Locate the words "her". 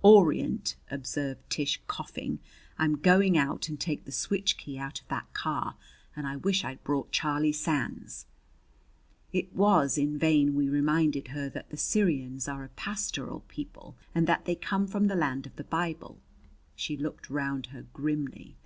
11.36-11.50, 17.66-17.82